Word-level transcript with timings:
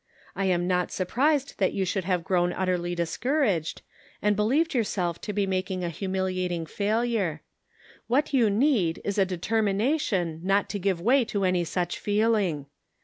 I 0.35 0.45
am 0.45 0.65
not 0.65 0.91
surprised 0.91 1.59
that 1.59 1.73
you 1.73 1.85
should 1.85 2.05
have 2.05 2.23
grown 2.23 2.53
utterly 2.53 2.95
discouraged, 2.95 3.83
and 4.19 4.35
believed 4.35 4.71
300 4.71 4.71
The 4.71 4.89
Pocket 4.89 4.97
Measure. 4.97 5.05
yourself 5.05 5.21
to 5.21 5.33
be 5.33 5.45
making 5.45 5.83
a 5.83 5.89
humiliating 5.89 6.65
failure. 6.65 7.41
What 8.07 8.33
you 8.33 8.49
need 8.49 8.99
is 9.03 9.19
a 9.19 9.25
determination 9.27 10.41
not 10.43 10.69
to 10.69 10.79
give 10.79 10.99
way 10.99 11.23
to 11.25 11.43
any 11.45 11.63
such 11.63 11.99
feeling. 11.99 12.65